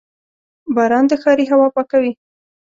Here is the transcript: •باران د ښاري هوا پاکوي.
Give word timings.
•باران 0.75 1.05
د 1.07 1.13
ښاري 1.21 1.45
هوا 1.51 1.67
پاکوي. 1.75 2.13